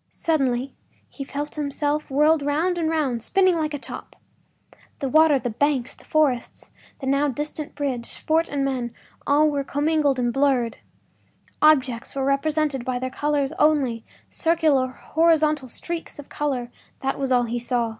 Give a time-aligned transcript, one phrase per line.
[0.26, 0.72] ”Suddenly
[1.08, 4.14] he felt himself whirled round and round—spinning like a top.
[5.00, 6.70] The water, the banks, the forests,
[7.00, 8.94] the now distant bridge, fort and men,
[9.26, 10.76] all were commingled and blurred.
[11.60, 17.58] Objects were represented by their colors only; circular horizontal streaks of color—that was all he
[17.58, 17.96] saw.